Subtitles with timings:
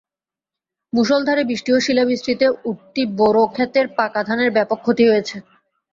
[0.93, 5.35] মুষলধারে বৃষ্টি ও শিলাবৃষ্টিতে উঠতি বোরো খেতের পাকা ধানের ব্যাপক ক্ষতি হয়েছে।